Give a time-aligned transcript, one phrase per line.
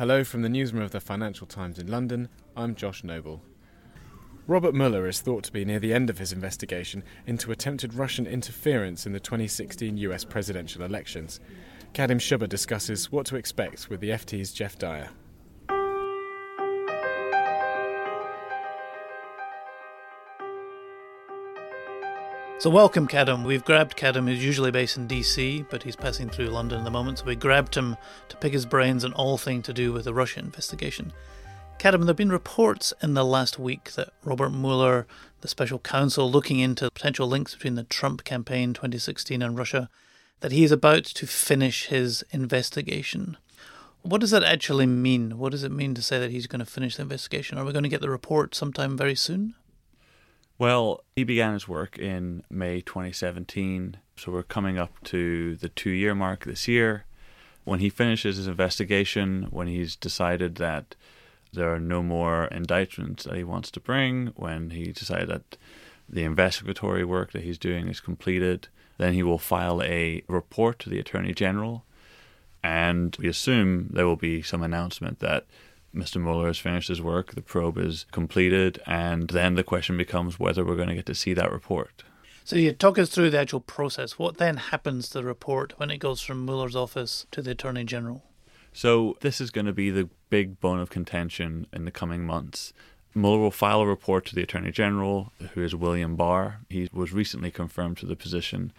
[0.00, 2.30] Hello from the newsroom of the Financial Times in London.
[2.56, 3.42] I'm Josh Noble.
[4.46, 8.26] Robert Mueller is thought to be near the end of his investigation into attempted Russian
[8.26, 11.38] interference in the 2016 US presidential elections.
[11.92, 15.10] Kadhim Shubber discusses what to expect with the FT's Geoff Dyer.
[22.60, 23.46] So welcome, Kadhim.
[23.46, 26.90] We've grabbed Kadhim, who's usually based in DC, but he's passing through London at the
[26.90, 27.16] moment.
[27.16, 27.96] So we grabbed him
[28.28, 31.14] to pick his brains on all things to do with the Russia investigation.
[31.78, 35.06] Kadhim, there have been reports in the last week that Robert Mueller,
[35.40, 39.88] the special counsel looking into potential links between the Trump campaign 2016 and Russia,
[40.40, 43.38] that he is about to finish his investigation.
[44.02, 45.38] What does that actually mean?
[45.38, 47.56] What does it mean to say that he's going to finish the investigation?
[47.56, 49.54] Are we going to get the report sometime very soon?
[50.60, 55.88] Well, he began his work in May 2017, so we're coming up to the two
[55.88, 57.06] year mark this year.
[57.64, 60.96] When he finishes his investigation, when he's decided that
[61.54, 65.56] there are no more indictments that he wants to bring, when he decided that
[66.06, 70.90] the investigatory work that he's doing is completed, then he will file a report to
[70.90, 71.86] the Attorney General.
[72.62, 75.46] And we assume there will be some announcement that
[75.94, 76.22] Mr.
[76.22, 80.64] Mueller has finished his work, the probe is completed, and then the question becomes whether
[80.64, 82.04] we're going to get to see that report.
[82.44, 84.18] So you talk us through the actual process.
[84.18, 87.84] What then happens to the report when it goes from Mueller's office to the Attorney
[87.84, 88.24] General?
[88.72, 92.72] So this is going to be the big bone of contention in the coming months.
[93.14, 96.60] Mueller will file a report to the Attorney General, who is William Barr.
[96.68, 98.72] He was recently confirmed to the position.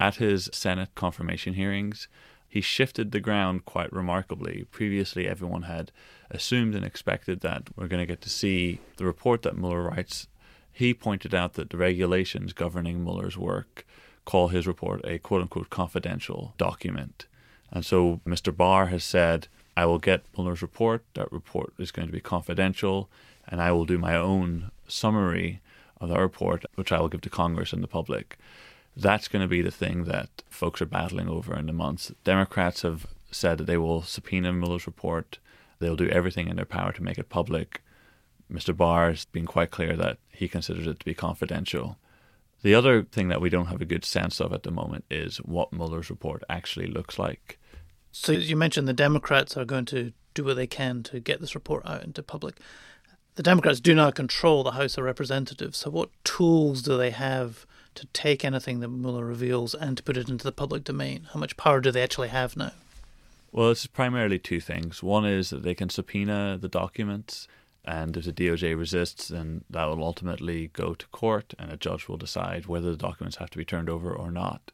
[0.00, 2.08] At his Senate confirmation hearings,
[2.56, 4.64] he shifted the ground quite remarkably.
[4.70, 5.92] Previously, everyone had
[6.30, 10.26] assumed and expected that we're going to get to see the report that Mueller writes.
[10.72, 13.84] He pointed out that the regulations governing Mueller's work
[14.24, 17.26] call his report a quote unquote confidential document.
[17.70, 18.56] And so Mr.
[18.56, 21.04] Barr has said, I will get Mueller's report.
[21.12, 23.10] That report is going to be confidential,
[23.46, 25.60] and I will do my own summary
[26.00, 28.38] of the report, which I will give to Congress and the public.
[28.96, 32.12] That's going to be the thing that folks are battling over in the months.
[32.24, 35.38] Democrats have said that they will subpoena Mueller's report.
[35.78, 37.82] They'll do everything in their power to make it public.
[38.50, 38.74] Mr.
[38.74, 41.98] Barr has been quite clear that he considers it to be confidential.
[42.62, 45.38] The other thing that we don't have a good sense of at the moment is
[45.38, 47.58] what Mueller's report actually looks like.
[48.12, 51.54] So you mentioned the Democrats are going to do what they can to get this
[51.54, 52.58] report out into public.
[53.34, 55.76] The Democrats do not control the House of Representatives.
[55.76, 60.16] So what tools do they have to take anything that Mueller reveals and to put
[60.16, 61.28] it into the public domain?
[61.32, 62.72] How much power do they actually have now?
[63.52, 65.02] Well, it's primarily two things.
[65.02, 67.48] One is that they can subpoena the documents,
[67.84, 72.08] and if the DOJ resists, then that will ultimately go to court, and a judge
[72.08, 74.72] will decide whether the documents have to be turned over or not.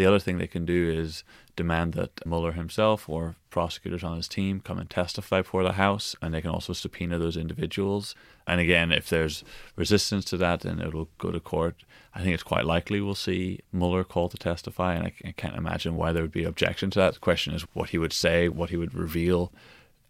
[0.00, 1.24] The other thing they can do is
[1.56, 6.16] demand that Mueller himself or prosecutors on his team come and testify before the House,
[6.22, 8.14] and they can also subpoena those individuals.
[8.46, 9.44] And again, if there's
[9.76, 11.84] resistance to that, then it'll go to court.
[12.14, 15.54] I think it's quite likely we'll see Mueller called to testify, and I, I can't
[15.54, 17.12] imagine why there would be objection to that.
[17.12, 19.52] The question is what he would say, what he would reveal.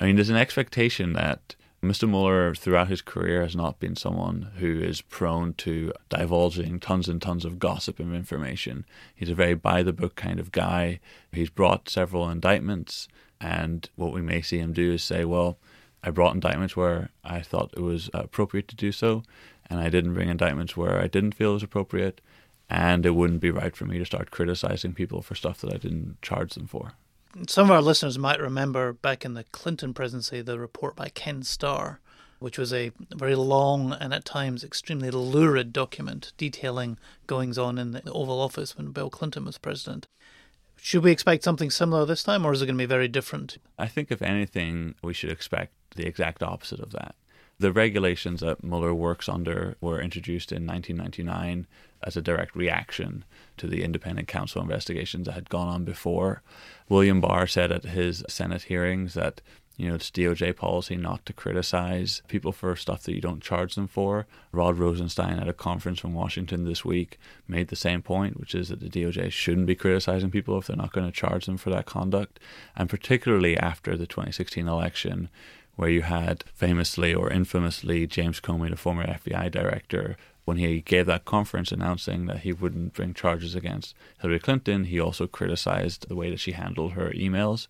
[0.00, 2.08] I mean, there's an expectation that Mr.
[2.08, 7.20] Mueller, throughout his career, has not been someone who is prone to divulging tons and
[7.20, 8.84] tons of gossip and information.
[9.14, 11.00] He's a very by the book kind of guy.
[11.32, 13.08] He's brought several indictments,
[13.40, 15.58] and what we may see him do is say, well,
[16.02, 19.22] I brought indictments where I thought it was appropriate to do so,
[19.68, 22.20] and I didn't bring indictments where I didn't feel it was appropriate,
[22.70, 25.76] and it wouldn't be right for me to start criticizing people for stuff that I
[25.76, 26.94] didn't charge them for.
[27.48, 31.42] Some of our listeners might remember back in the Clinton presidency the report by Ken
[31.42, 32.00] Starr,
[32.38, 37.92] which was a very long and at times extremely lurid document detailing goings on in
[37.92, 40.06] the Oval Office when Bill Clinton was president.
[40.76, 43.58] Should we expect something similar this time, or is it going to be very different?
[43.78, 47.14] I think, if anything, we should expect the exact opposite of that.
[47.58, 51.66] The regulations that Mueller works under were introduced in 1999
[52.02, 53.24] as a direct reaction
[53.56, 56.42] to the independent counsel investigations that had gone on before.
[56.88, 59.40] William Barr said at his Senate hearings that
[59.76, 63.74] you know, it's DOJ policy not to criticize people for stuff that you don't charge
[63.74, 64.26] them for.
[64.50, 68.70] Rod Rosenstein at a conference from Washington this week made the same point, which is
[68.70, 71.68] that the DOJ shouldn't be criticizing people if they're not going to charge them for
[71.70, 72.40] that conduct.
[72.74, 75.28] And particularly after the 2016 election,
[75.76, 81.06] where you had famously or infamously James Comey, the former FBI director, when he gave
[81.06, 86.14] that conference announcing that he wouldn't bring charges against Hillary Clinton, he also criticized the
[86.14, 87.66] way that she handled her emails.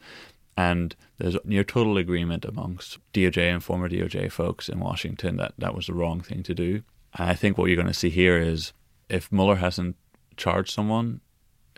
[0.56, 5.75] And there's near total agreement amongst DOJ and former DOJ folks in Washington that that
[5.75, 6.82] was the wrong thing to do.
[7.14, 8.73] And I think what you're going to see here is
[9.09, 9.97] if Mueller hasn't
[10.37, 11.20] charged someone,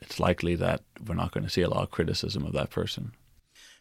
[0.03, 3.13] it's likely that we're not going to see a lot of criticism of that person.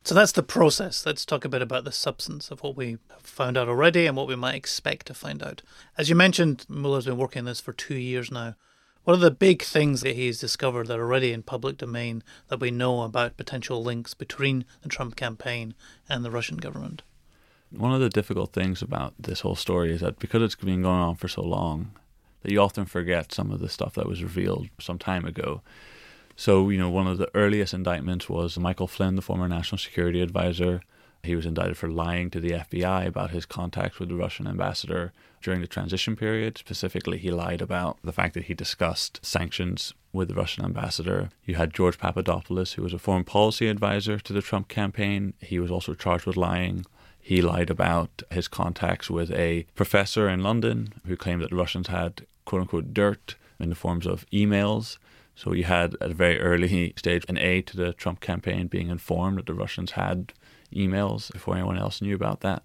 [0.07, 1.05] So that's the process.
[1.05, 4.15] Let's talk a bit about the substance of what we have found out already and
[4.15, 5.61] what we might expect to find out.
[5.97, 8.55] As you mentioned, Mueller's been working on this for two years now.
[9.03, 12.61] What are the big things that he's discovered that are already in public domain that
[12.61, 15.73] we know about potential links between the Trump campaign
[16.07, 17.03] and the Russian government?
[17.69, 21.01] One of the difficult things about this whole story is that because it's been going
[21.01, 21.91] on for so long,
[22.43, 25.63] that you often forget some of the stuff that was revealed some time ago.
[26.39, 30.21] So, you know, one of the earliest indictments was Michael Flynn, the former national security
[30.21, 30.81] advisor.
[31.23, 35.13] He was indicted for lying to the FBI about his contacts with the Russian ambassador
[35.41, 36.59] during the transition period.
[36.59, 41.29] Specifically, he lied about the fact that he discussed sanctions with the Russian ambassador.
[41.43, 45.33] You had George Papadopoulos, who was a foreign policy advisor to the Trump campaign.
[45.41, 46.85] He was also charged with lying.
[47.19, 51.87] He lied about his contacts with a professor in London who claimed that the Russians
[51.87, 54.99] had quote unquote dirt in the forms of emails
[55.37, 58.89] so you had at a very early stage an aide to the Trump campaign being
[58.89, 60.33] informed that the Russians had
[60.75, 62.63] emails before anyone else knew about that.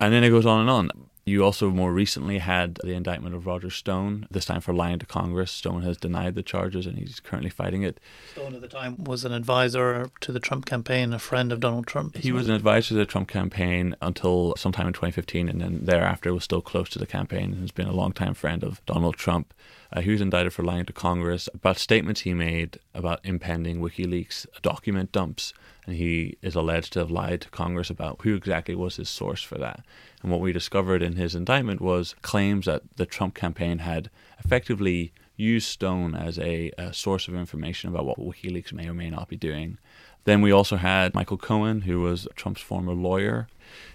[0.00, 0.90] And then it goes on and on.
[1.26, 5.06] You also more recently had the indictment of Roger Stone, this time for lying to
[5.06, 5.50] Congress.
[5.50, 7.98] Stone has denied the charges and he's currently fighting it.
[8.32, 11.86] Stone at the time was an advisor to the Trump campaign, a friend of Donald
[11.86, 12.18] Trump.
[12.18, 16.34] He was an advisor to the Trump campaign until sometime in 2015 and then thereafter
[16.34, 19.54] was still close to the campaign and has been a longtime friend of Donald Trump.
[19.94, 24.46] Uh, he was indicted for lying to Congress about statements he made about impending WikiLeaks
[24.60, 25.54] document dumps
[25.86, 29.42] and he is alleged to have lied to Congress about who exactly was his source
[29.42, 29.80] for that.
[30.22, 34.10] And what we discovered in his indictment was claims that the Trump campaign had
[34.42, 39.10] effectively used Stone as a, a source of information about what WikiLeaks may or may
[39.10, 39.78] not be doing.
[40.24, 43.48] Then we also had Michael Cohen, who was Trump's former lawyer.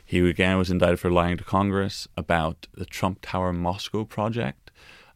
[0.05, 4.68] He again was indicted for lying to Congress about the Trump Tower Moscow project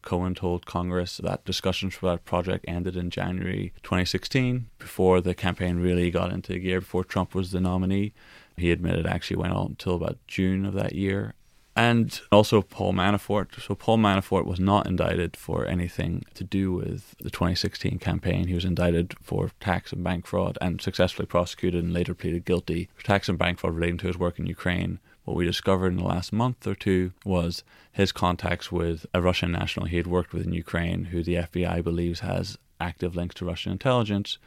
[0.03, 5.77] Cohen told Congress that discussions for that project ended in January 2016, before the campaign
[5.77, 8.13] really got into gear, before Trump was the nominee.
[8.55, 11.33] He admitted it actually went on until about June of that year.
[11.75, 13.59] And also Paul Manafort.
[13.59, 18.47] So Paul Manafort was not indicted for anything to do with the 2016 campaign.
[18.47, 22.89] He was indicted for tax and bank fraud and successfully prosecuted and later pleaded guilty
[22.93, 24.99] for tax and bank fraud relating to his work in Ukraine.
[25.23, 29.51] What we discovered in the last month or two was his contacts with a Russian
[29.51, 33.45] national he had worked with in Ukraine, who the FBI believes has active links to
[33.45, 34.37] Russian intelligence.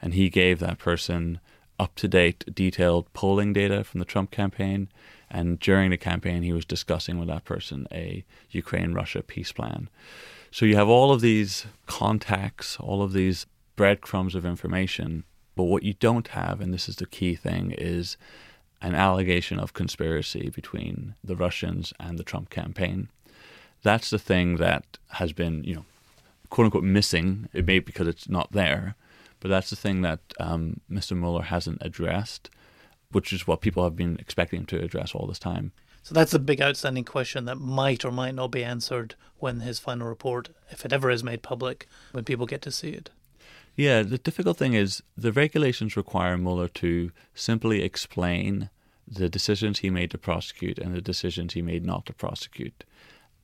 [0.00, 1.40] And he gave that person
[1.78, 4.88] up to date, detailed polling data from the Trump campaign.
[5.30, 9.88] And during the campaign, he was discussing with that person a Ukraine Russia peace plan.
[10.50, 15.24] So you have all of these contacts, all of these breadcrumbs of information.
[15.56, 18.16] But what you don't have, and this is the key thing, is
[18.82, 23.08] an allegation of conspiracy between the Russians and the Trump campaign.
[23.82, 25.84] That's the thing that has been, you know,
[26.48, 27.48] quote unquote missing.
[27.52, 28.94] It may be because it's not there,
[29.40, 31.16] but that's the thing that um, Mr.
[31.16, 32.50] Mueller hasn't addressed,
[33.12, 35.72] which is what people have been expecting him to address all this time.
[36.02, 39.78] So that's the big outstanding question that might or might not be answered when his
[39.78, 43.10] final report, if it ever is made public, when people get to see it.
[43.76, 48.68] Yeah, the difficult thing is the regulations require Mueller to simply explain
[49.06, 52.84] the decisions he made to prosecute and the decisions he made not to prosecute.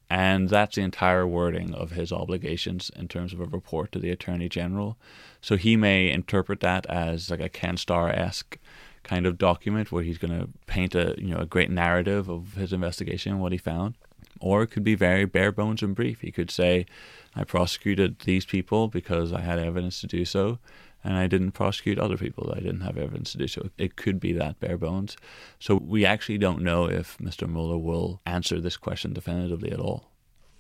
[0.09, 4.11] And that's the entire wording of his obligations in terms of a report to the
[4.11, 4.97] Attorney General.
[5.41, 8.59] So he may interpret that as like a Ken Starr esque
[9.03, 12.55] kind of document where he's going to paint a you know a great narrative of
[12.55, 13.95] his investigation and what he found,
[14.41, 16.21] or it could be very bare bones and brief.
[16.21, 16.87] He could say,
[17.35, 20.59] I prosecuted these people because I had evidence to do so,
[21.05, 23.69] and I didn't prosecute other people that I didn't have evidence to do so.
[23.79, 25.17] It could be that bare bones.
[25.59, 27.49] So we actually don't know if Mr.
[27.49, 30.11] Mueller will answer this question definitively at all.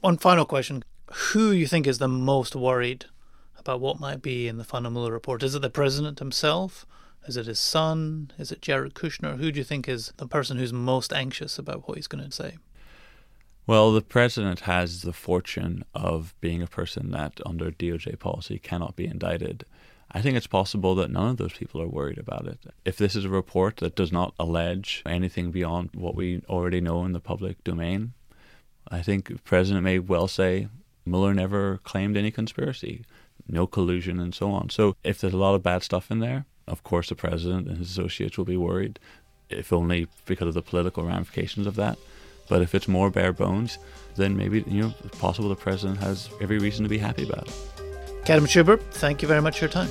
[0.00, 0.84] One final question.
[1.32, 3.06] Who you think is the most worried
[3.58, 5.42] about what might be in the final Mueller report?
[5.42, 6.86] Is it the president himself?
[7.26, 8.30] Is it his son?
[8.38, 9.38] Is it Jared Kushner?
[9.38, 12.30] Who do you think is the person who's most anxious about what he's going to
[12.30, 12.58] say?
[13.66, 18.94] Well, the president has the fortune of being a person that, under DOJ policy, cannot
[18.94, 19.64] be indicted.
[20.12, 22.60] I think it's possible that none of those people are worried about it.
[22.84, 27.04] If this is a report that does not allege anything beyond what we already know
[27.04, 28.12] in the public domain,
[28.88, 30.68] I think the president may well say
[31.04, 33.04] Mueller never claimed any conspiracy,
[33.48, 34.70] no collusion, and so on.
[34.70, 37.78] So if there's a lot of bad stuff in there, of course the president and
[37.78, 39.00] his associates will be worried,
[39.50, 41.98] if only because of the political ramifications of that.
[42.48, 43.78] But if it's more bare bones,
[44.16, 47.48] then maybe you know it's possible the president has every reason to be happy about
[47.48, 47.54] it.
[48.24, 49.88] Kadhim Shubber, thank you very much for your time.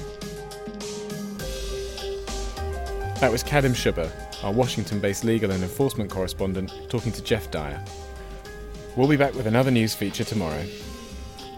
[3.19, 4.12] That was Kadhim Shubber,
[4.43, 7.83] our Washington based legal and enforcement correspondent, talking to Geoff Dyer.
[8.95, 10.65] We'll be back with another news feature tomorrow.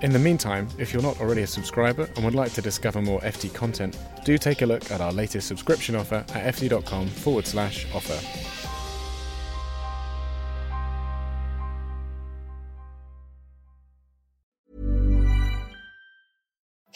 [0.03, 3.19] In the meantime, if you're not already a subscriber and would like to discover more
[3.21, 7.87] FT content, do take a look at our latest subscription offer at ft.com forward slash
[7.95, 8.46] offer.